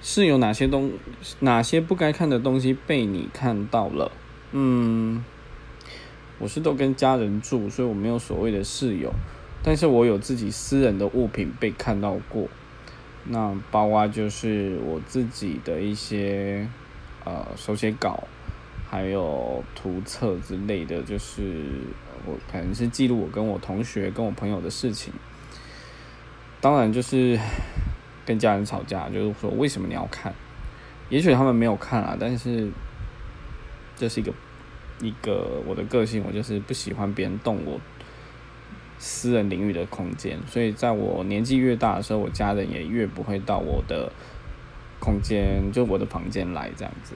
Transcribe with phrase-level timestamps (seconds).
[0.00, 0.92] 是有哪些东
[1.40, 4.12] 哪些不该看的东西被你看到了？
[4.52, 5.24] 嗯，
[6.38, 9.12] 我是都跟家人住，所以我没有所谓的室友，
[9.62, 12.48] 但是我有自己私人的物品被看到过。
[13.24, 16.66] 那包括就是我自己的一些
[17.24, 18.26] 呃手写稿，
[18.88, 21.42] 还有图册之类的，就是
[22.24, 25.12] 我可能是记录我跟我同学、跟我朋友的事情。
[26.60, 27.38] 当然就是
[28.28, 30.34] 跟家人吵架，就是说为什么你要看？
[31.08, 32.68] 也许他们没有看啊，但是
[33.96, 34.30] 这是一个
[35.00, 37.80] 一个我的个性，我就是不喜欢别人动我
[38.98, 40.38] 私人领域的空间。
[40.46, 44.12] 所以在我年纪越大的时候，我家人也越不会到我的
[45.00, 47.14] 空间，就我的房间来这样子。